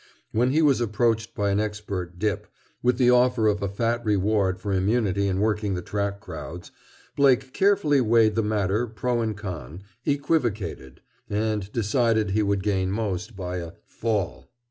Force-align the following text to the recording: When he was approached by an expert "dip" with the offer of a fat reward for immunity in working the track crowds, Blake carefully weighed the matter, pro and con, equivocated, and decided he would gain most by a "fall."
When 0.31 0.49
he 0.49 0.63
was 0.63 0.81
approached 0.81 1.35
by 1.35 1.51
an 1.51 1.59
expert 1.59 2.17
"dip" 2.17 2.47
with 2.81 2.97
the 2.97 3.11
offer 3.11 3.45
of 3.47 3.61
a 3.61 3.67
fat 3.69 4.03
reward 4.03 4.59
for 4.59 4.73
immunity 4.73 5.27
in 5.27 5.39
working 5.39 5.75
the 5.75 5.83
track 5.83 6.19
crowds, 6.21 6.71
Blake 7.15 7.53
carefully 7.53 8.01
weighed 8.01 8.33
the 8.33 8.41
matter, 8.41 8.87
pro 8.87 9.21
and 9.21 9.37
con, 9.37 9.83
equivocated, 10.03 11.01
and 11.29 11.71
decided 11.71 12.31
he 12.31 12.41
would 12.41 12.63
gain 12.63 12.89
most 12.89 13.35
by 13.35 13.57
a 13.57 13.73
"fall." 13.85 14.49